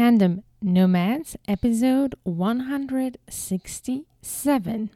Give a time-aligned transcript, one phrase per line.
[0.00, 4.90] Tandem Nomads, episode 167.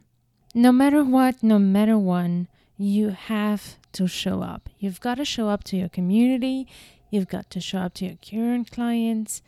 [0.55, 4.71] No matter what, no matter when, you have to show up.
[4.79, 6.67] You've got to show up to your community,
[7.11, 9.43] you've got to show up to your current clients,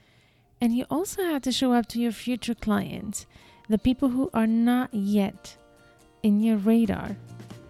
[0.60, 3.24] and you also have to show up to your future clients,
[3.66, 5.56] the people who are not yet
[6.22, 7.16] in your radar,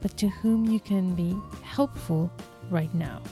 [0.01, 2.33] but to whom you can be helpful
[2.69, 3.23] right now.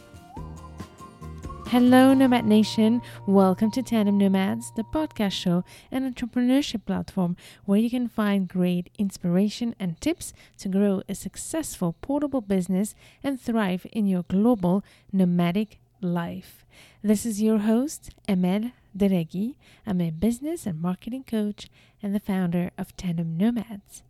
[1.75, 3.03] Hello, Nomad Nation.
[3.27, 8.91] Welcome to Tandem Nomads, the podcast show and entrepreneurship platform where you can find great
[8.96, 15.81] inspiration and tips to grow a successful portable business and thrive in your global nomadic
[16.01, 16.65] life.
[17.03, 19.57] This is your host, Amel Derragui.
[19.85, 21.68] I'm a business and marketing coach
[22.01, 24.04] and the founder of Tandem Nomads.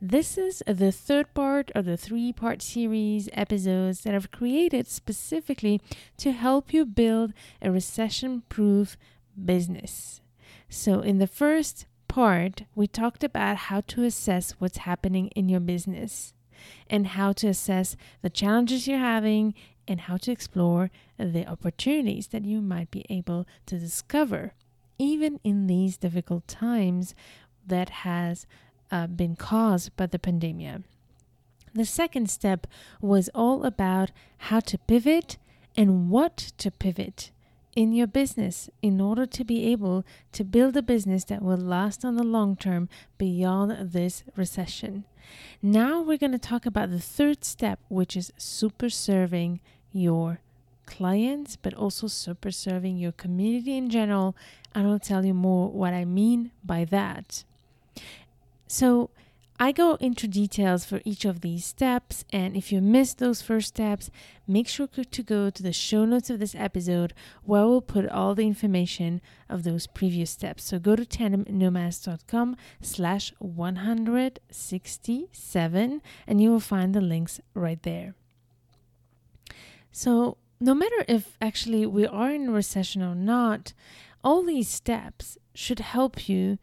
[0.00, 5.80] This is the third part of the three part series episodes that I've created specifically
[6.18, 8.96] to help you build a recession proof
[9.44, 10.20] business.
[10.68, 15.60] So, in the first part, we talked about how to assess what's happening in your
[15.60, 16.34] business
[16.88, 19.54] and how to assess the challenges you're having
[19.88, 24.52] and how to explore the opportunities that you might be able to discover
[25.00, 27.14] even in these difficult times
[27.66, 28.46] that has
[28.90, 30.82] uh, been caused by the pandemic.
[31.72, 32.66] The second step
[33.00, 35.38] was all about how to pivot
[35.76, 37.30] and what to pivot
[37.76, 42.04] in your business in order to be able to build a business that will last
[42.04, 42.88] on the long term
[43.18, 45.04] beyond this recession.
[45.62, 49.60] Now we're going to talk about the third step, which is super serving
[49.92, 50.40] your
[50.86, 54.34] clients, but also super serving your community in general.
[54.74, 57.44] And I'll tell you more what I mean by that.
[58.70, 59.10] So
[59.58, 63.66] I go into details for each of these steps, and if you missed those first
[63.66, 64.12] steps,
[64.46, 68.36] make sure to go to the show notes of this episode where we'll put all
[68.36, 70.62] the information of those previous steps.
[70.62, 78.14] So go to tandemnomads.com slash 167 and you will find the links right there.
[79.90, 83.72] So no matter if actually we are in recession or not,
[84.22, 86.58] all these steps should help you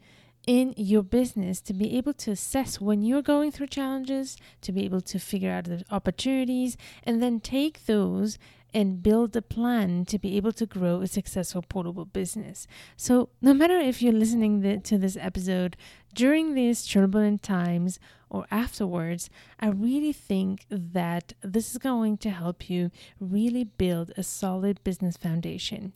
[0.47, 4.85] in your business to be able to assess when you're going through challenges, to be
[4.85, 8.39] able to figure out the opportunities, and then take those
[8.73, 12.67] and build a plan to be able to grow a successful portable business.
[12.95, 15.75] So, no matter if you're listening to this episode
[16.13, 19.29] during these turbulent times or afterwards,
[19.59, 25.17] I really think that this is going to help you really build a solid business
[25.17, 25.93] foundation.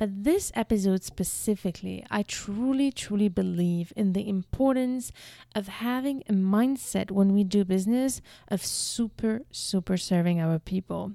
[0.00, 5.12] But this episode specifically, I truly, truly believe in the importance
[5.54, 11.12] of having a mindset when we do business of super, super serving our people.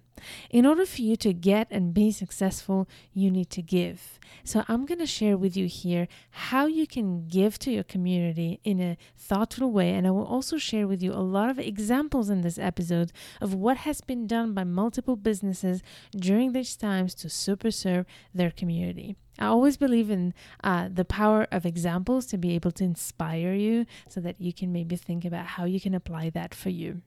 [0.49, 4.19] In order for you to get and be successful, you need to give.
[4.43, 8.59] So, I'm going to share with you here how you can give to your community
[8.63, 9.91] in a thoughtful way.
[9.91, 13.11] And I will also share with you a lot of examples in this episode
[13.41, 15.81] of what has been done by multiple businesses
[16.15, 19.15] during these times to super serve their community.
[19.37, 20.33] I always believe in
[20.63, 24.71] uh, the power of examples to be able to inspire you so that you can
[24.71, 27.01] maybe think about how you can apply that for you.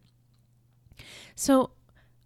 [1.35, 1.71] So,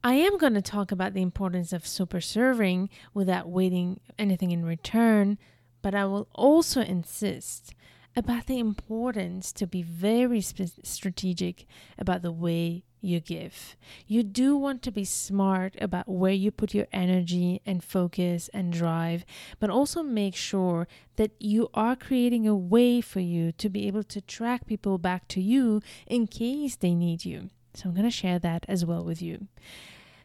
[0.04, 4.64] I am going to talk about the importance of super serving without waiting anything in
[4.64, 5.38] return,
[5.80, 7.72] but I will also insist
[8.16, 13.76] about the importance to be very sp- strategic about the way you give.
[14.08, 18.72] You do want to be smart about where you put your energy and focus and
[18.72, 19.24] drive,
[19.60, 24.02] but also make sure that you are creating a way for you to be able
[24.02, 27.50] to track people back to you in case they need you.
[27.74, 29.46] So I'm going to share that as well with you.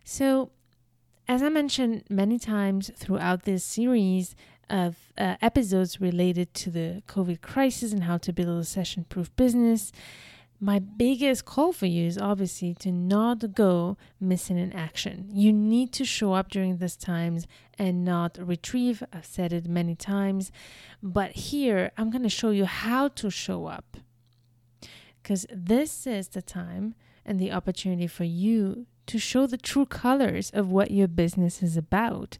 [0.09, 0.51] So,
[1.27, 4.37] as I mentioned many times throughout this series
[4.69, 9.35] of uh, episodes related to the COVID crisis and how to build a recession proof
[9.35, 9.91] business,
[10.61, 15.27] my biggest call for you is obviously to not go missing in action.
[15.29, 17.45] You need to show up during these times
[17.77, 19.03] and not retrieve.
[19.11, 20.53] I've said it many times,
[21.03, 23.97] but here I'm going to show you how to show up
[25.21, 26.95] because this is the time
[27.25, 31.77] and the opportunity for you to show the true colors of what your business is
[31.77, 32.37] about.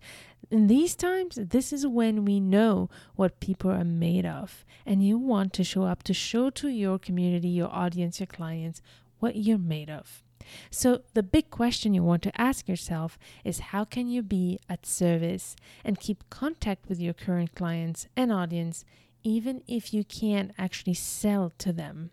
[0.50, 5.18] In these times, this is when we know what people are made of, and you
[5.18, 8.82] want to show up to show to your community, your audience, your clients
[9.20, 10.24] what you're made of.
[10.70, 14.86] So, the big question you want to ask yourself is how can you be at
[14.86, 18.86] service and keep contact with your current clients and audience,
[19.24, 22.12] even if you can't actually sell to them,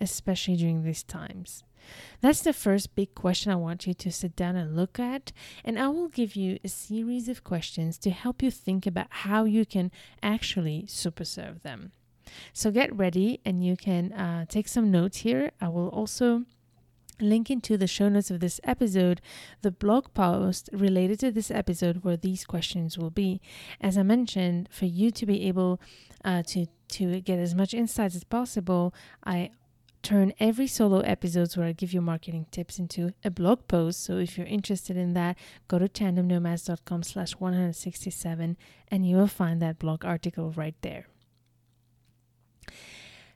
[0.00, 1.64] especially during these times?
[2.20, 5.32] That's the first big question I want you to sit down and look at.
[5.64, 9.44] And I will give you a series of questions to help you think about how
[9.44, 9.90] you can
[10.22, 11.92] actually super serve them.
[12.52, 15.50] So get ready and you can uh, take some notes here.
[15.60, 16.44] I will also
[17.20, 19.20] link into the show notes of this episode
[19.60, 23.40] the blog post related to this episode where these questions will be
[23.80, 25.80] as i mentioned for you to be able
[26.24, 28.92] uh, to to get as much insights as possible
[29.24, 29.50] i
[30.02, 34.02] turn every solo episodes where I give you marketing tips into a blog post.
[34.02, 35.38] So if you're interested in that,
[35.68, 38.56] go to tandemnomads.com slash 167
[38.88, 41.06] and you will find that blog article right there.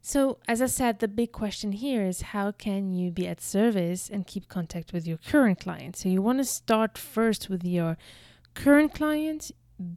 [0.08, 4.08] So, as I said, the big question here is how can you be at service
[4.08, 6.04] and keep contact with your current clients?
[6.04, 7.96] So, you want to start first with your
[8.54, 9.50] current clients.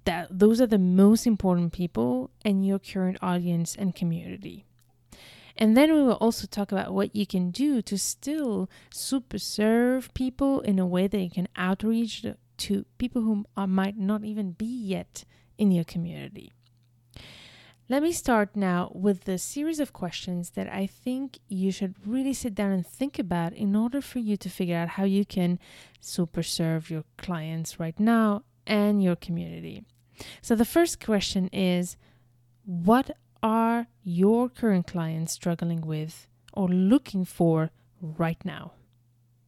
[0.06, 4.66] That those are the most important people and your current audience and community.
[5.60, 10.12] And then we will also talk about what you can do to still super serve
[10.14, 12.26] people in a way that you can outreach
[12.58, 15.26] to people who are, might not even be yet
[15.58, 16.54] in your community.
[17.90, 22.34] Let me start now with the series of questions that I think you should really
[22.34, 25.60] sit down and think about in order for you to figure out how you can
[26.00, 29.84] super serve your clients right now and your community.
[30.42, 31.98] So, the first question is
[32.64, 37.72] What are your current clients struggling with or looking for
[38.02, 38.74] right now?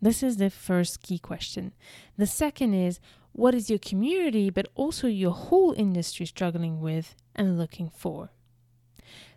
[0.01, 1.73] This is the first key question.
[2.17, 2.99] The second is
[3.33, 8.31] what is your community, but also your whole industry struggling with and looking for?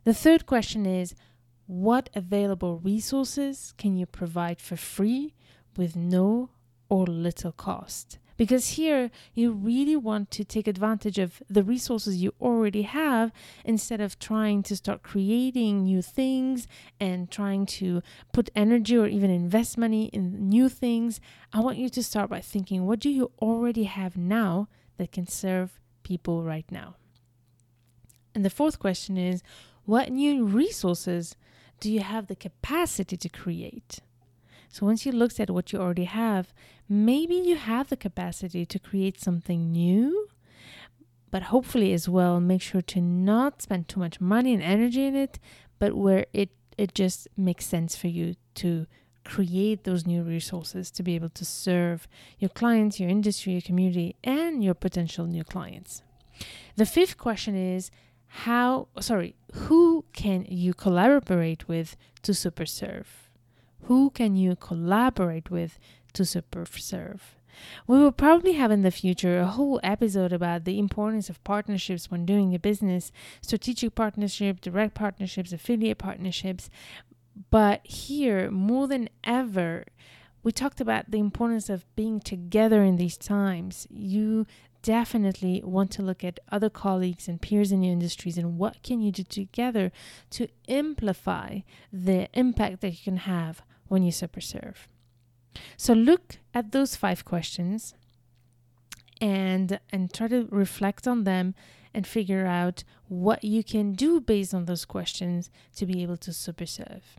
[0.05, 1.15] The third question is
[1.67, 5.35] what available resources can you provide for free
[5.77, 6.51] with no
[6.89, 8.19] or little cost?
[8.37, 13.33] Because here you really want to take advantage of the resources you already have
[13.65, 16.67] instead of trying to start creating new things
[16.99, 18.03] and trying to
[18.33, 21.21] put energy or even invest money in new things.
[21.53, 25.27] I want you to start by thinking what do you already have now that can
[25.27, 26.97] serve people right now?
[28.35, 29.43] And the fourth question is
[29.85, 31.37] what new resources
[31.79, 34.01] do you have the capacity to create?
[34.75, 36.53] So once you looked at what you already have,
[36.89, 40.27] maybe you have the capacity to create something new,
[41.31, 45.15] but hopefully as well make sure to not spend too much money and energy in
[45.15, 45.39] it,
[45.79, 48.89] but where it it just makes sense for you to
[49.25, 52.09] create those new resources to be able to serve
[52.41, 56.03] your clients, your industry, your community, and your potential new clients.
[56.75, 57.93] The fifth question is
[58.49, 63.24] how sorry, who can you collaborate with to super serve?
[63.87, 65.79] Who can you collaborate with
[66.15, 67.37] to serve?
[67.87, 72.11] We will probably have in the future a whole episode about the importance of partnerships
[72.11, 76.71] when doing a business, strategic partnership, direct partnerships, affiliate partnerships.
[77.51, 79.85] But here, more than ever,
[80.43, 83.87] we talked about the importance of being together in these times.
[83.91, 84.47] You
[84.83, 89.01] definitely want to look at other colleagues and peers in your industries and what can
[89.01, 89.93] you do together
[90.31, 91.61] to amplify
[91.93, 94.89] the impact that you can have when you super serve.
[95.77, 97.95] So look at those five questions
[99.21, 101.55] and and try to reflect on them
[101.95, 106.33] and figure out what you can do based on those questions to be able to
[106.33, 107.17] super serve.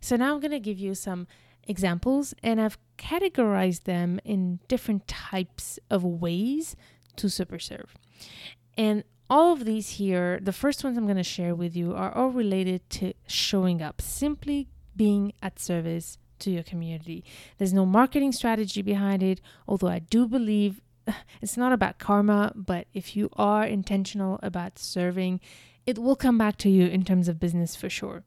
[0.00, 1.28] So now I'm going to give you some
[1.68, 6.76] examples and I've categorized them in different types of ways
[7.16, 7.94] to super serve.
[8.76, 12.12] And all of these here, the first ones I'm going to share with you are
[12.14, 17.24] all related to showing up, simply being at service to your community.
[17.58, 20.80] There's no marketing strategy behind it, although I do believe
[21.42, 25.40] it's not about karma, but if you are intentional about serving,
[25.86, 28.24] it will come back to you in terms of business for sure.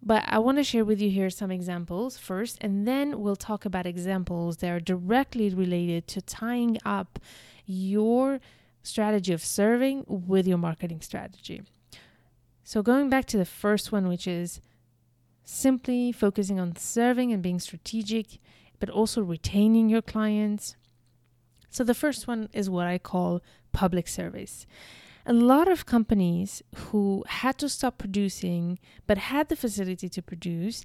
[0.00, 3.64] But I want to share with you here some examples first, and then we'll talk
[3.64, 7.18] about examples that are directly related to tying up
[7.66, 8.40] your
[8.82, 11.62] strategy of serving with your marketing strategy.
[12.62, 14.60] So, going back to the first one, which is
[15.48, 18.38] simply focusing on serving and being strategic,
[18.78, 20.76] but also retaining your clients.
[21.70, 23.40] So, the first one is what I call
[23.72, 24.66] public service.
[25.24, 30.84] A lot of companies who had to stop producing but had the facility to produce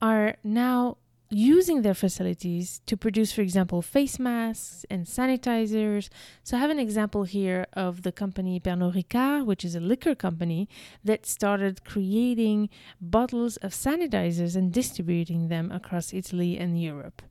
[0.00, 0.98] are now
[1.30, 6.08] using their facilities to produce, for example, face masks and sanitizers.
[6.42, 10.14] So I have an example here of the company Pernod Ricard, which is a liquor
[10.14, 10.68] company
[11.04, 12.70] that started creating
[13.00, 17.22] bottles of sanitizers and distributing them across Italy and Europe.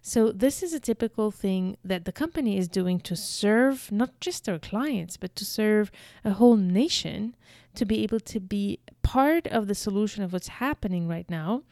[0.00, 4.44] So, this is a typical thing that the company is doing to serve not just
[4.44, 5.92] their clients, but to serve
[6.24, 7.36] a whole nation
[7.76, 11.62] to be able to be part of the solution of what's happening right now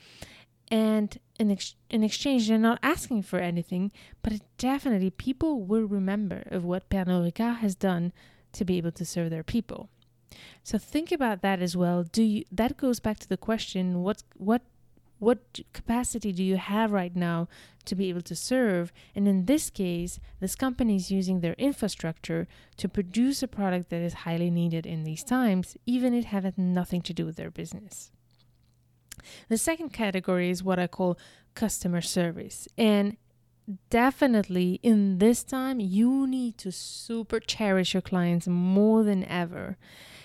[0.71, 3.91] And in, ex- in exchange, they're not asking for anything,
[4.23, 8.13] but it definitely people will remember of what Pernod Ricard has done
[8.53, 9.89] to be able to serve their people.
[10.63, 12.05] So think about that as well.
[12.05, 14.63] Do you that goes back to the question what what
[15.19, 17.47] what capacity do you have right now
[17.85, 18.91] to be able to serve?
[19.15, 22.49] And in this case, this company is using their infrastructure
[22.79, 26.57] to produce a product that is highly needed in these times, even if it had
[26.57, 28.11] nothing to do with their business.
[29.49, 31.19] The second category is what I call
[31.55, 32.69] customer service.
[32.79, 33.17] And
[33.89, 39.77] definitely in this time, you need to super cherish your clients more than ever.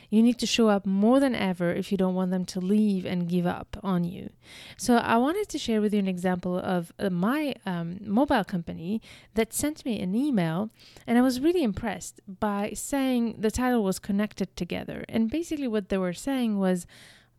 [0.09, 3.05] You need to show up more than ever if you don't want them to leave
[3.05, 4.29] and give up on you.
[4.77, 9.01] So, I wanted to share with you an example of uh, my um, mobile company
[9.33, 10.69] that sent me an email,
[11.07, 15.05] and I was really impressed by saying the title was connected together.
[15.09, 16.85] And basically, what they were saying was,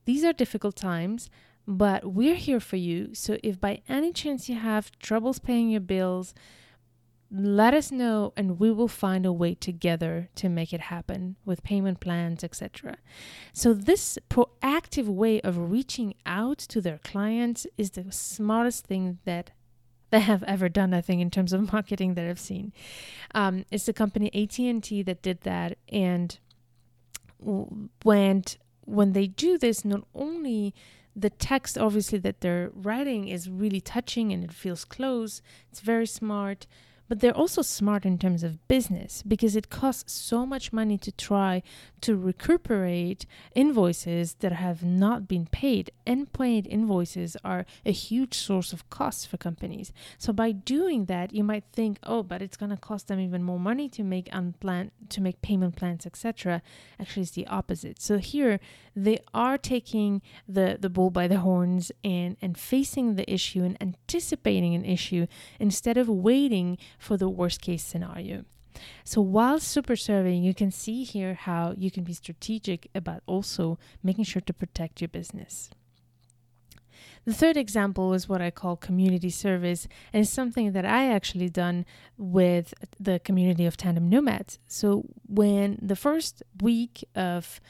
[0.06, 1.28] These are difficult times
[1.66, 3.14] but we're here for you.
[3.14, 6.32] So if by any chance you have troubles paying your bills,
[7.30, 11.64] let us know and we will find a way together to make it happen with
[11.64, 12.96] payment plans etc
[13.52, 19.50] so this proactive way of reaching out to their clients is the smartest thing that
[20.10, 22.72] they have ever done i think in terms of marketing that i've seen
[23.34, 26.38] um, it's the company at&t that did that and
[28.04, 28.44] when
[28.87, 30.75] when they do this not only
[31.14, 36.07] the text obviously that they're writing is really touching and it feels close it's very
[36.07, 36.66] smart
[37.08, 41.12] but they're also smart in terms of business because it costs so much money to
[41.12, 41.62] try
[42.00, 45.90] to recuperate invoices that have not been paid.
[46.06, 49.92] Unpaid invoices are a huge source of costs for companies.
[50.18, 53.42] So by doing that, you might think, oh, but it's going to cost them even
[53.42, 56.62] more money to make unplanned to make payment plans, etc.
[57.00, 58.00] Actually, it's the opposite.
[58.00, 58.58] So here
[58.94, 63.76] they are taking the the bull by the horns and and facing the issue and
[63.80, 65.26] anticipating an issue
[65.60, 68.44] instead of waiting for the worst case scenario.
[69.04, 73.78] So while super serving, you can see here how you can be strategic about also
[74.02, 75.70] making sure to protect your business.
[77.24, 81.48] The third example is what I call community service, and it's something that I actually
[81.48, 81.84] done
[82.16, 84.60] with the community of tandem nomads.
[84.68, 87.60] So when the first week of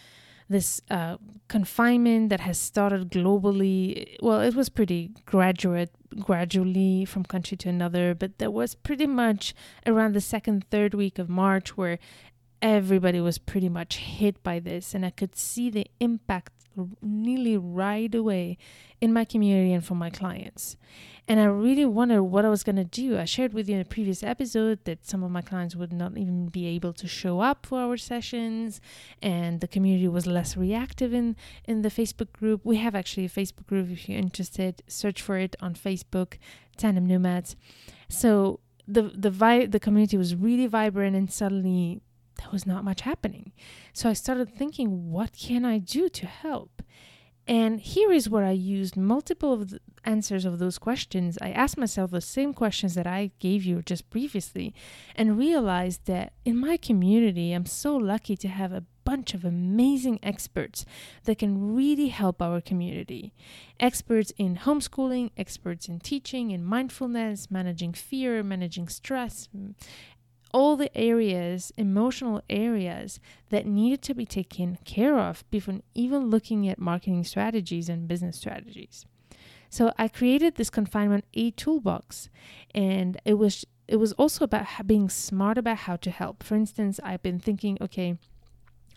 [0.48, 1.16] this uh,
[1.48, 4.16] confinement that has started globally.
[4.22, 9.54] Well, it was pretty graduate, gradually from country to another, but there was pretty much
[9.86, 11.98] around the second, third week of March where
[12.62, 16.52] everybody was pretty much hit by this, and I could see the impact
[17.02, 18.58] nearly right away
[19.00, 20.76] in my community and for my clients.
[21.28, 23.18] And I really wondered what I was going to do.
[23.18, 26.16] I shared with you in a previous episode that some of my clients would not
[26.16, 28.80] even be able to show up for our sessions,
[29.20, 32.60] and the community was less reactive in, in the Facebook group.
[32.64, 34.82] We have actually a Facebook group if you're interested.
[34.86, 36.38] Search for it on Facebook,
[36.76, 37.56] Tandem Nomads.
[38.08, 42.02] So the the vi- the community was really vibrant, and suddenly
[42.36, 43.52] there was not much happening.
[43.92, 46.82] So I started thinking, what can I do to help?
[47.48, 51.38] And here is where I used multiple of the answers of those questions.
[51.40, 54.74] I asked myself the same questions that I gave you just previously
[55.14, 60.18] and realized that in my community, I'm so lucky to have a bunch of amazing
[60.24, 60.84] experts
[61.24, 63.32] that can really help our community.
[63.78, 69.48] Experts in homeschooling, experts in teaching, in mindfulness, managing fear, managing stress,
[70.56, 73.20] all the areas, emotional areas
[73.50, 78.38] that needed to be taken care of before even looking at marketing strategies and business
[78.38, 79.04] strategies.
[79.68, 82.30] So I created this confinement A toolbox
[82.74, 86.42] and it was it was also about being smart about how to help.
[86.42, 88.16] For instance, I've been thinking, okay,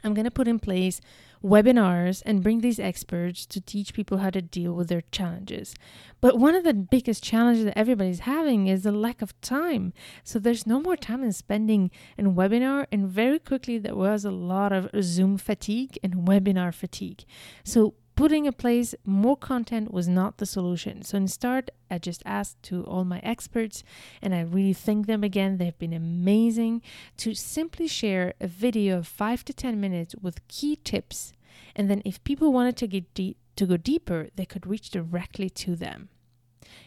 [0.04, 1.02] I'm going to put in place
[1.44, 5.74] webinars and bring these experts to teach people how to deal with their challenges.
[6.22, 9.94] But one of the biggest challenges that everybody's having is the lack of time.
[10.24, 14.32] So there's no more time in spending in webinar, and very quickly there was a
[14.32, 17.24] lot of Zoom fatigue and webinar fatigue.
[17.64, 21.02] So putting in place more content was not the solution.
[21.04, 23.82] So instead, I just asked to all my experts,
[24.22, 25.58] and I really thank them again.
[25.58, 26.82] They've been amazing
[27.16, 31.32] to simply share a video of five to 10 minutes with key tips.
[31.78, 35.50] And then if people wanted to get deep, to go deeper, they could reach directly
[35.52, 36.10] to them.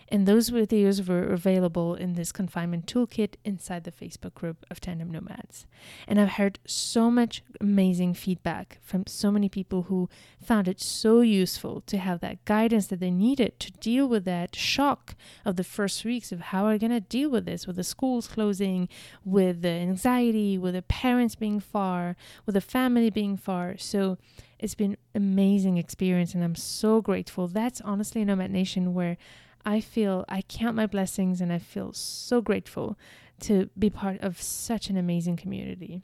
[0.08, 5.10] And those videos were available in this confinement toolkit inside the Facebook group of Tandem
[5.10, 5.66] Nomads.
[6.06, 10.10] And I've heard so much amazing feedback from so many people who
[10.42, 14.54] found it so useful to have that guidance that they needed to deal with that
[14.54, 17.76] shock of the first weeks of how are we going to deal with this, with
[17.76, 18.88] the schools closing,
[19.24, 23.76] with the anxiety, with the parents being far, with the family being far.
[23.78, 24.18] So
[24.58, 27.48] it's been amazing experience and I'm so grateful.
[27.48, 29.16] That's honestly a Nomad Nation where
[29.64, 32.98] I feel I count my blessings and I feel so grateful
[33.40, 36.02] to be part of such an amazing community.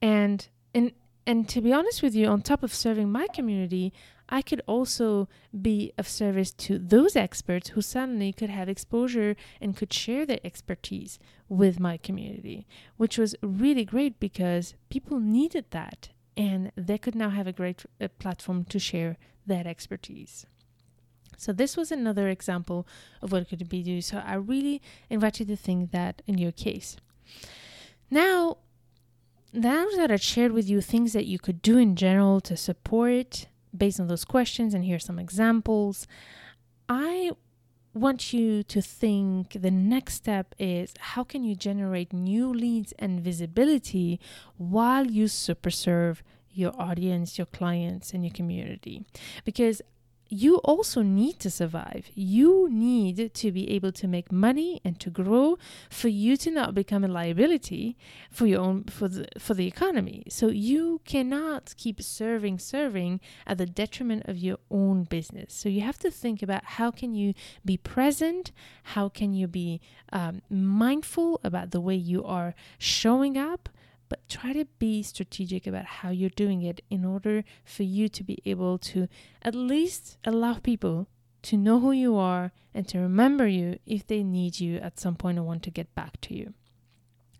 [0.00, 0.92] And and
[1.26, 3.92] and to be honest with you, on top of serving my community,
[4.28, 5.28] I could also
[5.60, 10.40] be of service to those experts who suddenly could have exposure and could share their
[10.44, 11.18] expertise
[11.48, 12.66] with my community,
[12.96, 17.84] which was really great because people needed that and they could now have a great
[18.00, 20.46] uh, platform to share that expertise.
[21.40, 22.86] So this was another example
[23.22, 24.02] of what could be do.
[24.02, 26.96] So I really invite you to think that in your case.
[28.10, 28.58] Now,
[29.52, 33.46] now that I shared with you things that you could do in general to support
[33.76, 36.06] based on those questions, and here's some examples,
[36.88, 37.30] I
[37.94, 43.20] want you to think the next step is how can you generate new leads and
[43.20, 44.20] visibility
[44.58, 49.04] while you super serve your audience, your clients, and your community?
[49.44, 49.80] Because
[50.30, 52.08] you also need to survive.
[52.14, 55.58] You need to be able to make money and to grow
[55.90, 57.98] for you to not become a liability
[58.30, 60.22] for your own for the for the economy.
[60.28, 65.52] So you cannot keep serving serving at the detriment of your own business.
[65.52, 67.34] So you have to think about how can you
[67.64, 68.52] be present,
[68.84, 69.80] how can you be
[70.12, 73.68] um, mindful about the way you are showing up
[74.10, 78.22] but try to be strategic about how you're doing it in order for you to
[78.22, 79.08] be able to
[79.40, 81.06] at least allow people
[81.42, 85.14] to know who you are and to remember you if they need you at some
[85.14, 86.52] point or want to get back to you.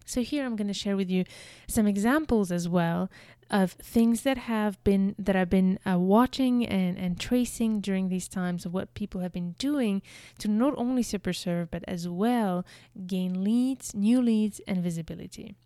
[0.06, 1.24] So, here I'm going to share with you
[1.68, 3.10] some examples as well
[3.50, 8.28] of things that have been that I've been uh, watching and, and tracing during these
[8.28, 10.02] times of what people have been doing
[10.38, 12.64] to not only super serve but as well
[13.06, 15.56] gain leads, new leads, and visibility.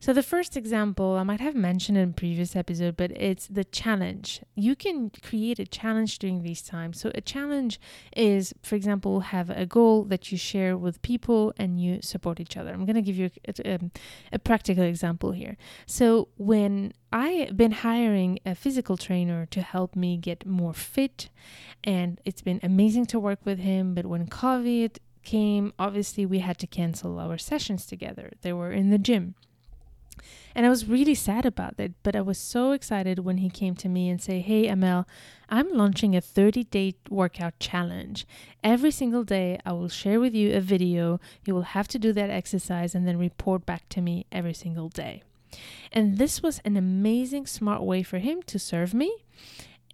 [0.00, 3.64] So the first example I might have mentioned in a previous episode, but it's the
[3.64, 4.40] challenge.
[4.54, 7.00] You can create a challenge during these times.
[7.00, 7.80] So a challenge
[8.16, 12.56] is, for example, have a goal that you share with people and you support each
[12.56, 12.72] other.
[12.72, 13.78] I'm going to give you a, a,
[14.32, 15.56] a practical example here.
[15.86, 21.30] So when I've been hiring a physical trainer to help me get more fit,
[21.82, 23.94] and it's been amazing to work with him.
[23.94, 28.32] But when COVID came, obviously we had to cancel our sessions together.
[28.42, 29.34] They were in the gym.
[30.54, 33.74] And I was really sad about that, but I was so excited when he came
[33.76, 35.06] to me and say, "Hey, Amel,
[35.48, 38.26] I'm launching a 30-day workout challenge.
[38.62, 41.20] Every single day I will share with you a video.
[41.44, 44.88] You will have to do that exercise and then report back to me every single
[44.88, 45.22] day."
[45.92, 49.24] And this was an amazing smart way for him to serve me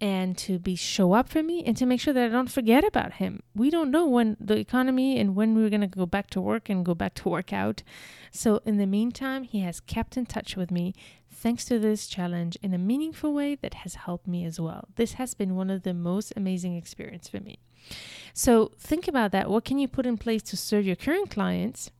[0.01, 2.83] and to be show up for me and to make sure that I don't forget
[2.83, 3.43] about him.
[3.55, 6.69] We don't know when the economy and when we're going to go back to work
[6.69, 7.83] and go back to work out.
[8.31, 10.95] So in the meantime, he has kept in touch with me
[11.29, 14.87] thanks to this challenge in a meaningful way that has helped me as well.
[14.95, 17.59] This has been one of the most amazing experience for me.
[18.33, 19.49] So think about that.
[19.49, 21.91] What can you put in place to serve your current clients?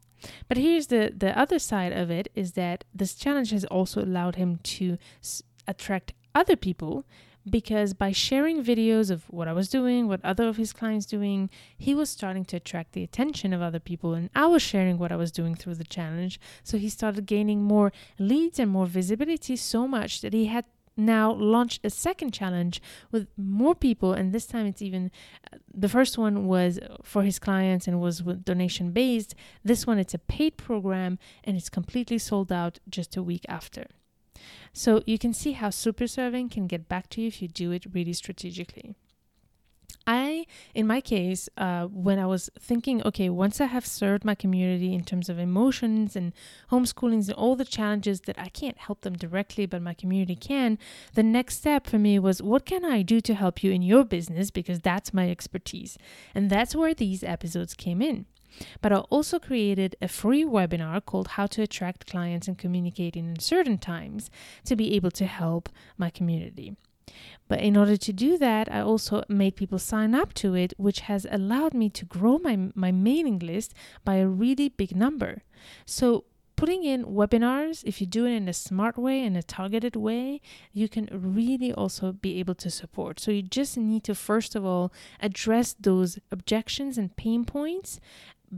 [0.48, 4.36] But here's the the other side of it is that this challenge has also allowed
[4.36, 7.06] him to s- attract other people
[7.50, 11.50] because by sharing videos of what I was doing, what other of his clients doing,
[11.78, 15.12] he was starting to attract the attention of other people and I was sharing what
[15.12, 16.40] I was doing through the challenge.
[16.64, 20.66] So he started gaining more leads and more visibility so much that he had
[20.98, 25.10] now launched a second challenge with more people and this time it's even
[25.74, 30.20] the first one was for his clients and was donation based this one it's a
[30.20, 33.88] paid program and it's completely sold out just a week after
[34.74, 37.72] so you can see how super serving can get back to you if you do
[37.72, 38.96] it really strategically.
[40.08, 44.36] I, in my case, uh, when I was thinking, okay, once I have served my
[44.36, 46.34] community in terms of emotions and
[46.72, 50.80] homeschoolings and all the challenges that I can't help them directly, but my community can,
[51.14, 54.04] the next step for me was, what can I do to help you in your
[54.04, 54.50] business?
[54.50, 55.98] Because that's my expertise.
[56.34, 58.26] And that's where these episodes came in.
[58.82, 63.30] But I also created a free webinar called How to Attract Clients and Communicate in
[63.30, 64.30] Uncertain Times
[64.66, 66.76] to be able to help my community.
[67.48, 71.02] But in order to do that, I also made people sign up to it, which
[71.02, 73.74] has allowed me to grow my, my mailing list
[74.06, 75.44] by a really big number.
[75.86, 79.96] So putting in webinars, if you do it in a smart way, in a targeted
[79.96, 80.40] way,
[80.72, 83.20] you can really also be able to support.
[83.20, 88.00] So you just need to, first of all, address those objections and pain points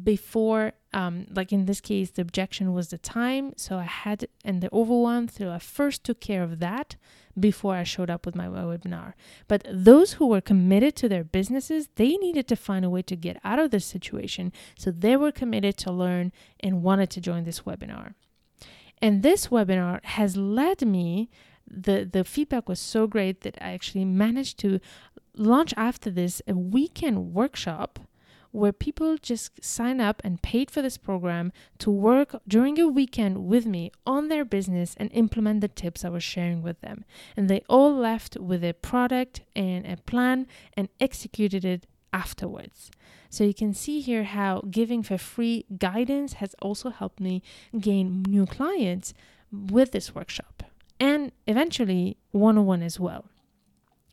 [0.02, 3.54] before um, like in this case the objection was the time.
[3.58, 6.96] So i had and the overwhelm so i first took care of that
[7.40, 9.14] before i showed up with my webinar.
[9.48, 13.16] But those who were committed to their businesses they needed to find a way to
[13.16, 14.52] get out of this situation.
[14.78, 18.14] So they were committed to learn and wanted to join this webinar.
[19.02, 21.30] And this webinar has led me
[21.68, 24.80] the the feedback was so great that i actually managed to
[25.36, 28.00] launch after this a weekend workshop
[28.54, 33.48] where people just sign up and paid for this program to work during a weekend
[33.48, 37.04] with me on their business and implement the tips I was sharing with them.
[37.36, 40.46] And they all left with a product and a plan
[40.78, 42.92] and executed it afterwards.
[43.28, 47.42] So you can see here how giving for free guidance has also helped me
[47.80, 49.16] gain new clients
[49.52, 50.62] with this workshop
[51.00, 53.26] and eventually one on one as well.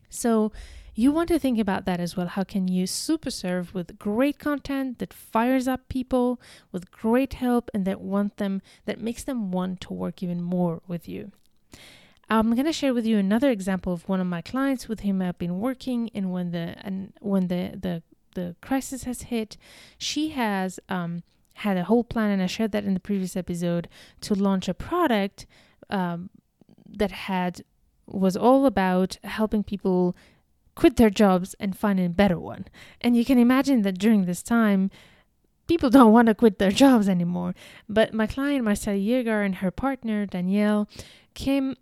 [0.09, 0.51] So
[0.93, 2.27] you want to think about that as well.
[2.27, 6.39] How can you super serve with great content that fires up people
[6.71, 10.81] with great help and that want them that makes them want to work even more
[10.87, 11.31] with you?
[12.29, 15.21] I'm going to share with you another example of one of my clients with whom
[15.21, 19.57] I've been working and when the and when the the the crisis has hit,
[19.97, 21.23] she has um,
[21.55, 23.89] had a whole plan, and I shared that in the previous episode
[24.21, 25.45] to launch a product
[25.89, 26.29] um,
[26.87, 27.63] that had
[28.07, 30.15] was all about helping people
[30.75, 32.65] quit their jobs and find a better one.
[33.01, 34.89] And you can imagine that during this time,
[35.67, 37.55] people don't want to quit their jobs anymore.
[37.87, 40.87] But my client, Marcelle Yeager, and her partner, Danielle,
[41.33, 41.75] came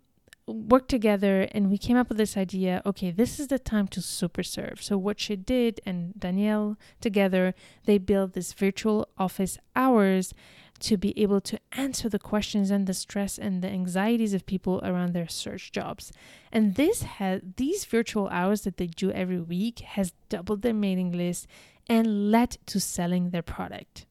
[0.46, 4.02] worked together and we came up with this idea okay this is the time to
[4.02, 10.34] super serve so what she did and danielle together they built this virtual office hours
[10.80, 14.80] to be able to answer the questions and the stress and the anxieties of people
[14.82, 16.12] around their search jobs.
[16.50, 21.12] And this has these virtual hours that they do every week has doubled their mailing
[21.12, 21.46] list
[21.88, 24.06] and led to selling their product.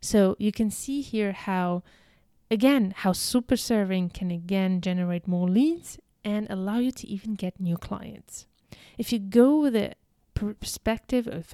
[0.00, 1.82] So you can see here how
[2.50, 7.60] again how super serving can again generate more leads and allow you to even get
[7.60, 8.46] new clients.
[8.96, 9.94] If you go with the
[10.34, 11.52] perspective of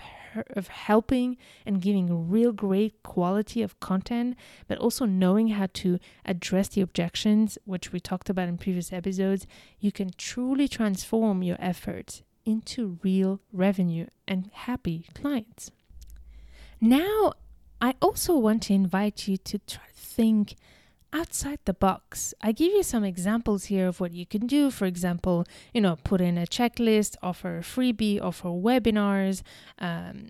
[0.50, 4.36] of helping and giving real great quality of content,
[4.68, 9.46] but also knowing how to address the objections, which we talked about in previous episodes,
[9.78, 15.70] you can truly transform your efforts into real revenue and happy clients.
[16.80, 17.34] Now,
[17.80, 20.56] I also want to invite you to try to think
[21.12, 22.34] outside the box.
[22.40, 24.70] I give you some examples here of what you can do.
[24.70, 25.44] For example,
[25.74, 29.42] you know, put in a checklist, offer a freebie, offer webinars,
[29.78, 30.28] um,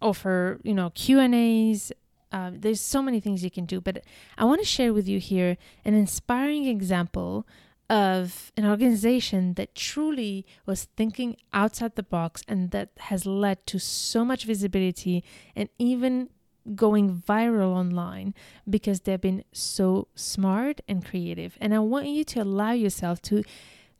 [0.00, 1.92] offer you know Q and A's.
[2.32, 4.04] Uh, there's so many things you can do, but
[4.38, 7.44] I want to share with you here an inspiring example
[7.88, 13.80] of an organization that truly was thinking outside the box and that has led to
[13.80, 15.24] so much visibility
[15.56, 16.28] and even
[16.74, 18.34] going viral online
[18.68, 21.56] because they've been so smart and creative.
[21.60, 23.42] And I want you to allow yourself to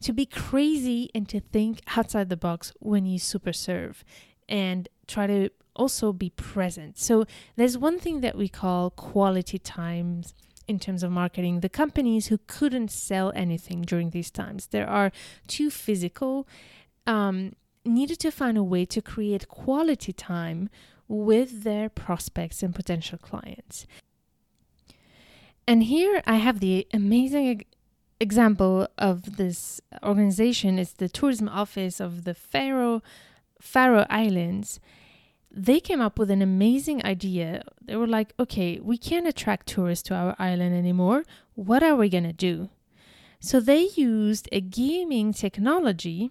[0.03, 4.03] to be crazy and to think outside the box when you super serve
[4.49, 6.99] and try to also be present.
[6.99, 10.35] So there's one thing that we call quality times
[10.67, 11.61] in terms of marketing.
[11.61, 15.13] The companies who couldn't sell anything during these times, there are
[15.47, 16.47] too physical,
[17.07, 20.71] um, needed to find a way to create quality time
[21.11, 23.85] with their prospects and potential clients.
[25.67, 27.65] And here I have the amazing
[28.21, 30.79] example of this organization.
[30.79, 33.03] It's the tourism office of the Faroe
[33.61, 34.79] Faroe Islands.
[35.51, 37.65] They came up with an amazing idea.
[37.85, 41.25] They were like, okay, we can't attract tourists to our island anymore.
[41.57, 42.71] What are we going to do?
[43.41, 46.31] So they used a gaming technology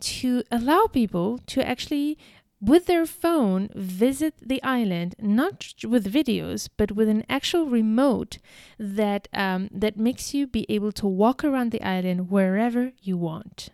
[0.00, 2.18] to allow people to actually
[2.60, 8.38] with their phone visit the island not with videos but with an actual remote
[8.78, 13.70] that um, that makes you be able to walk around the island wherever you want.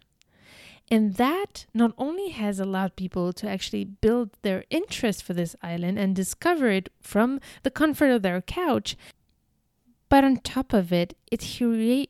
[0.91, 5.99] And that not only has allowed people to actually build their interest for this island
[5.99, 8.97] and discover it from the comfort of their couch
[10.13, 11.43] but on top of it, it,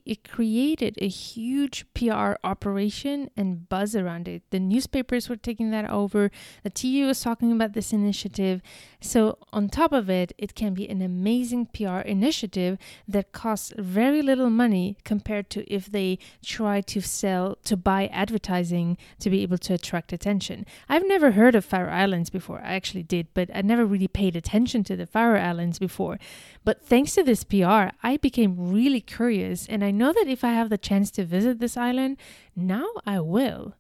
[0.05, 4.43] it created a huge PR operation and buzz around it.
[4.51, 6.33] The newspapers were taking that over,
[6.65, 8.61] the TV was talking about this initiative.
[9.01, 14.21] So, on top of it, it can be an amazing PR initiative that costs very
[14.21, 19.59] little money compared to if they try to sell, to buy advertising to be able
[19.59, 20.67] to attract attention.
[20.89, 22.61] I've never heard of Faroe Islands before.
[22.65, 26.19] I actually did, but I never really paid attention to the Faroe Islands before.
[26.65, 30.53] But thanks to this PR, I became really curious, and I know that if I
[30.53, 32.17] have the chance to visit this island,
[32.55, 33.75] now I will.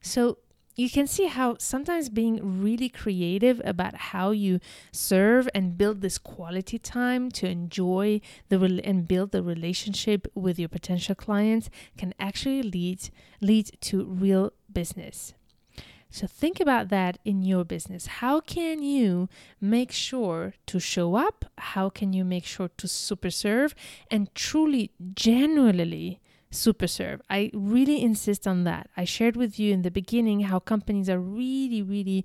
[0.00, 0.38] So
[0.78, 4.60] you can see how sometimes being really creative about how you
[4.92, 10.56] serve and build this quality time to enjoy the re- and build the relationship with
[10.56, 15.34] your potential clients can actually lead lead to real business.
[16.10, 18.06] So think about that in your business.
[18.06, 19.28] How can you
[19.60, 21.44] make sure to show up?
[21.58, 23.74] How can you make sure to super serve
[24.10, 27.20] and truly genuinely super serve.
[27.28, 28.88] I really insist on that.
[28.96, 32.24] I shared with you in the beginning how companies are really, really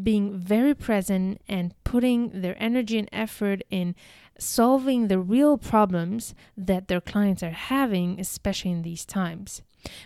[0.00, 3.94] being very present and putting their energy and effort in
[4.38, 9.62] solving the real problems that their clients are having, especially in these times.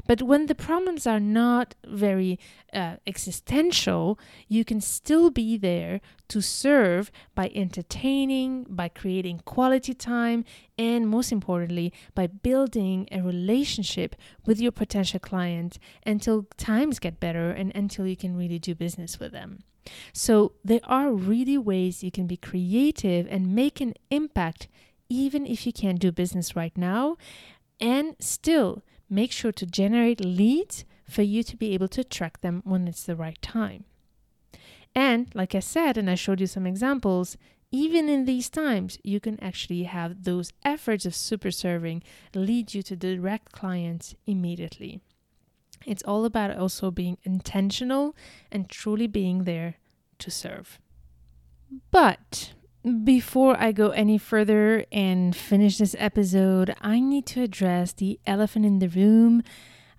[0.06, 2.38] But when the problems are not very
[2.72, 10.44] uh, existential, you can still be there to serve by entertaining, by creating quality time,
[10.78, 14.14] and most importantly, by building a relationship
[14.46, 19.18] with your potential client until times get better and until you can really do business
[19.18, 19.64] with them.
[20.12, 24.68] So, there are really ways you can be creative and make an impact
[25.08, 27.16] even if you can't do business right now
[27.80, 32.62] and still make sure to generate leads for you to be able to track them
[32.64, 33.85] when it's the right time.
[34.94, 37.37] And like I said, and I showed you some examples,
[37.71, 42.03] even in these times, you can actually have those efforts of super serving
[42.35, 45.01] lead you to direct clients immediately.
[45.87, 48.16] It's all about also being intentional
[48.51, 49.77] and truly being there
[50.18, 50.81] to serve.
[51.90, 52.53] But
[53.05, 58.64] before I go any further and finish this episode, I need to address the elephant
[58.66, 59.42] in the room,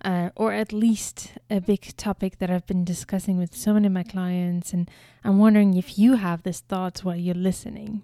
[0.04, 3.92] uh, or at least a big topic that I've been discussing with so many of
[3.92, 4.72] my clients.
[4.72, 4.90] And
[5.24, 8.02] I'm wondering if you have this thoughts while you're listening.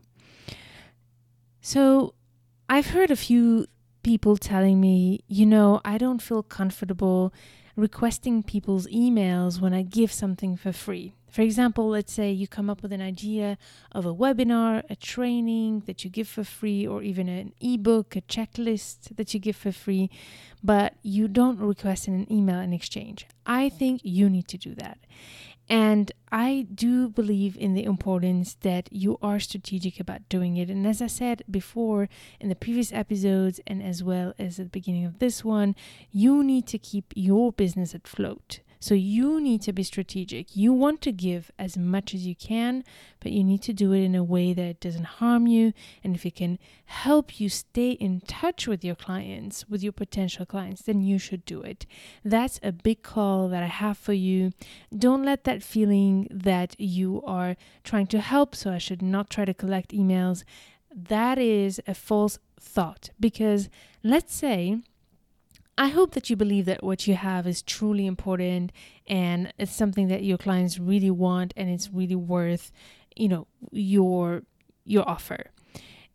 [1.60, 2.14] So,
[2.68, 3.66] I've heard a few
[4.02, 7.32] people telling me, you know, I don't feel comfortable
[7.76, 11.14] requesting people's emails when I give something for free.
[11.36, 13.58] For example, let's say you come up with an idea
[13.92, 18.22] of a webinar, a training that you give for free, or even an ebook, a
[18.22, 20.08] checklist that you give for free,
[20.64, 23.26] but you don't request an email in exchange.
[23.44, 24.96] I think you need to do that.
[25.68, 30.70] And I do believe in the importance that you are strategic about doing it.
[30.70, 32.08] And as I said before
[32.40, 35.76] in the previous episodes, and as well as at the beginning of this one,
[36.10, 38.60] you need to keep your business afloat.
[38.80, 40.56] So you need to be strategic.
[40.56, 42.84] You want to give as much as you can,
[43.20, 45.72] but you need to do it in a way that doesn't harm you.
[46.04, 50.46] And if it can help you stay in touch with your clients, with your potential
[50.46, 51.86] clients, then you should do it.
[52.24, 54.52] That's a big call that I have for you.
[54.96, 59.44] Don't let that feeling that you are trying to help, so I should not try
[59.44, 60.44] to collect emails.
[60.94, 63.68] That is a false thought because
[64.02, 64.78] let's say
[65.78, 68.72] I hope that you believe that what you have is truly important
[69.06, 72.72] and it's something that your clients really want and it's really worth,
[73.14, 74.42] you know, your
[74.84, 75.50] your offer.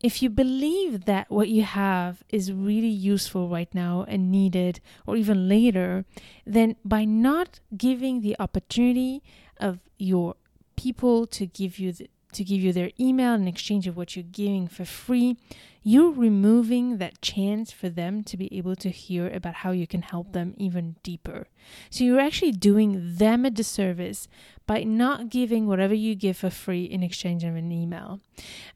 [0.02, 5.16] If you believe that what you have is really useful right now and needed or
[5.16, 6.06] even later,
[6.44, 9.22] then by not giving the opportunity
[9.58, 10.36] of your
[10.76, 14.24] people to give you the, to give you their email in exchange of what you're
[14.24, 15.38] giving for free,
[15.84, 20.04] you're removing that chance for them to be able to hear about how you can
[20.04, 21.48] help them even deeper.
[21.90, 24.28] So you're actually doing them a disservice
[24.68, 28.20] by not giving whatever you give for free in exchange of an email.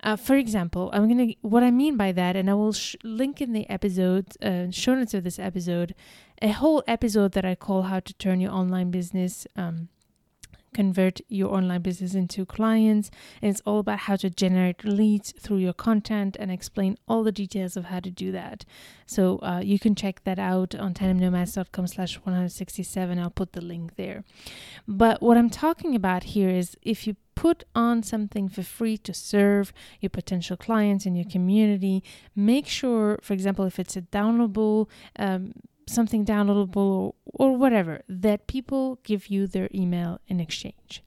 [0.04, 3.40] Uh, for example, I'm gonna what I mean by that, and I will sh- link
[3.40, 5.94] in the episode, uh, show notes of this episode,
[6.42, 9.90] a whole episode that I call "How to Turn Your Online Business." Um,
[10.76, 13.10] convert your online business into clients.
[13.42, 17.32] And it's all about how to generate leads through your content and explain all the
[17.32, 18.66] details of how to do that.
[19.08, 23.18] So uh, you can check that out on tandemnomads.com slash 167.
[23.18, 24.24] I'll put the link there.
[24.88, 29.14] But what I'm talking about here is if you put on something for free to
[29.14, 32.04] serve your potential clients in your community,
[32.36, 35.54] make sure, for example, if it's a downloadable um,
[35.88, 41.04] something downloadable or, or whatever, that people give you their email in exchange.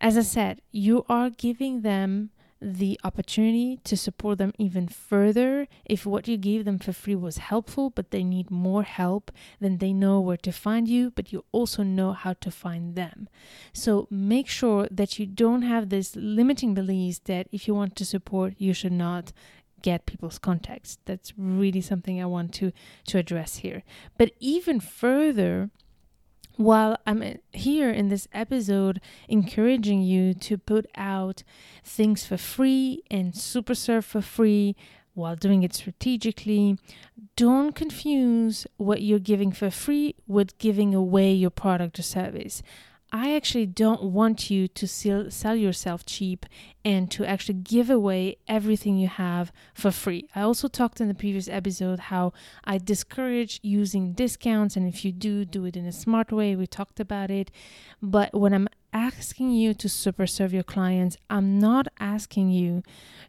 [0.00, 2.30] As I said, you are giving them
[2.62, 5.66] the opportunity to support them even further.
[5.84, 9.78] If what you gave them for free was helpful, but they need more help, then
[9.78, 13.28] they know where to find you, but you also know how to find them.
[13.72, 18.04] So make sure that you don't have this limiting beliefs that if you want to
[18.04, 19.32] support, you should not
[19.82, 21.00] get people's context.
[21.04, 22.72] That's really something I want to
[23.06, 23.82] to address here.
[24.18, 25.70] But even further,
[26.56, 31.42] while I'm uh, here in this episode encouraging you to put out
[31.84, 34.76] things for free and super serve for free,
[35.14, 36.78] while doing it strategically.
[37.36, 42.62] Don't confuse what you're giving for free with giving away your product or service.
[43.12, 46.46] I actually don't want you to sell, sell yourself cheap
[46.84, 50.28] and to actually give away everything you have for free.
[50.34, 52.32] I also talked in the previous episode how
[52.64, 56.54] I discourage using discounts, and if you do, do it in a smart way.
[56.54, 57.50] We talked about it.
[58.00, 62.82] But when I'm asking you to super serve your clients, I'm not asking you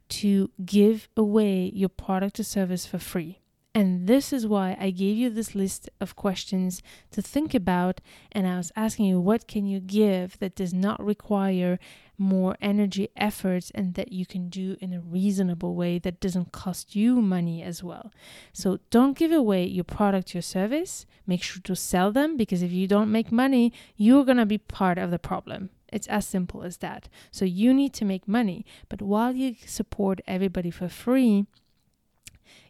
[0.09, 3.40] to give away your product or service for free.
[3.73, 8.01] And this is why I gave you this list of questions to think about.
[8.31, 11.79] And I was asking you, what can you give that does not require
[12.17, 16.97] more energy, efforts, and that you can do in a reasonable way that doesn't cost
[16.97, 18.11] you money as well?
[18.51, 21.05] So don't give away your product, your service.
[21.25, 24.57] Make sure to sell them because if you don't make money, you're going to be
[24.57, 25.69] part of the problem.
[25.93, 27.07] It's as simple as that.
[27.31, 28.65] So you need to make money.
[28.89, 31.45] But while you support everybody for free,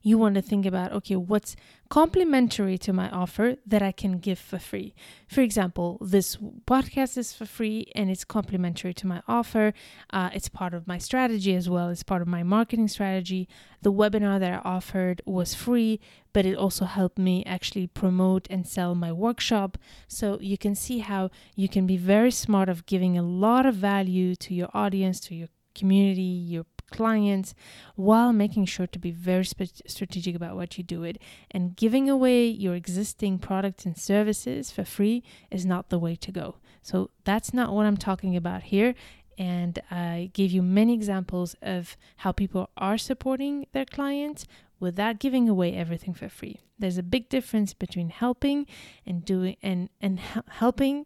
[0.02, 1.56] you want to think about okay, what's
[1.90, 4.94] complementary to my offer that I can give for free.
[5.28, 9.74] For example, this podcast is for free and it's complementary to my offer.
[10.10, 13.48] Uh, it's part of my strategy as well, it's part of my marketing strategy.
[13.82, 16.00] The webinar that I offered was free,
[16.34, 19.78] but it also helped me actually promote and sell my workshop.
[20.08, 23.76] So you can see how you can be very smart of giving a lot of
[23.76, 27.56] value to your audience, to your community, your clients
[27.96, 31.18] while making sure to be very sp- strategic about what you do it.
[31.50, 36.32] And giving away your existing products and services for free is not the way to
[36.32, 36.58] go.
[36.84, 38.94] So that's not what i'm talking about here.
[39.38, 44.46] And i gave you many examples of how people are supporting their clients
[44.80, 46.60] without giving away everything for free.
[46.78, 48.66] There's a big difference between helping
[49.06, 51.06] and doing and and helping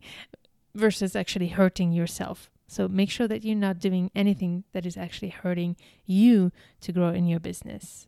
[0.73, 5.29] versus actually hurting yourself so make sure that you're not doing anything that is actually
[5.29, 5.75] hurting
[6.05, 6.51] you
[6.81, 8.07] to grow in your business.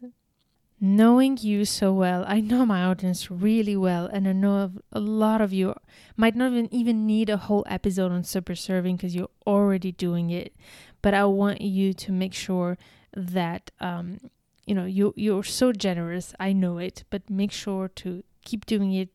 [0.79, 5.41] Knowing you so well, I know my audience really well, and I know a lot
[5.41, 5.73] of you
[6.15, 10.29] might not even, even need a whole episode on super serving because you're already doing
[10.29, 10.53] it.
[11.01, 12.77] But I want you to make sure
[13.15, 14.19] that um,
[14.67, 16.35] you know you you're so generous.
[16.39, 19.09] I know it, but make sure to keep doing it,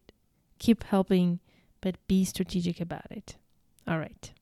[0.59, 1.39] keep helping,
[1.81, 3.37] but be strategic about it.
[3.87, 4.33] All right.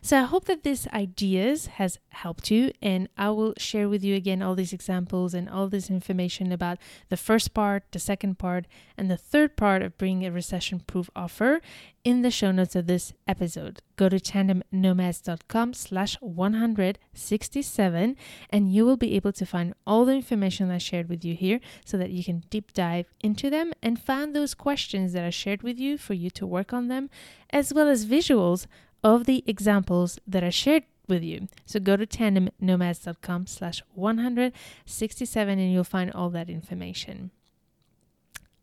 [0.00, 4.14] So I hope that these ideas has helped you and I will share with you
[4.14, 8.66] again all these examples and all this information about the first part, the second part,
[8.96, 11.60] and the third part of bringing a recession proof offer
[12.04, 13.80] in the show notes of this episode.
[13.96, 18.16] Go to tandemnomads.com slash 167
[18.50, 21.60] and you will be able to find all the information I shared with you here
[21.84, 25.62] so that you can deep dive into them and find those questions that I shared
[25.62, 27.10] with you for you to work on them,
[27.50, 28.66] as well as visuals
[29.02, 31.48] of the examples that I shared with you.
[31.66, 37.30] So go to tandemnomads.com slash 167 and you'll find all that information.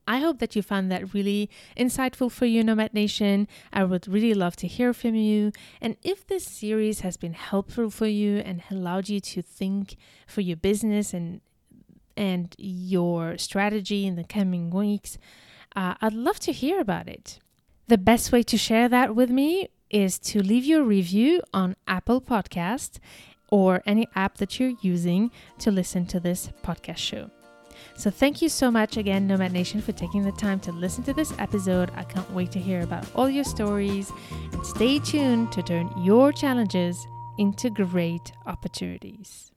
[0.08, 3.48] I hope that you found that really insightful for you, Nomad Nation.
[3.72, 5.52] I would really love to hear from you.
[5.80, 10.42] And if this series has been helpful for you and allowed you to think for
[10.42, 11.42] your business and
[12.18, 15.18] and your strategy in the coming weeks,
[15.76, 17.40] uh, I'd love to hear about it.
[17.88, 22.22] The best way to share that with me is to leave your review on Apple
[22.22, 23.00] Podcast
[23.52, 27.30] or any app that you're using to listen to this podcast show.
[27.96, 31.14] So thank you so much again, Nomad Nation, for taking the time to listen to
[31.14, 31.92] this episode.
[31.96, 34.12] I can't wait to hear about all your stories
[34.52, 39.49] and stay tuned to turn your challenges into great opportunities.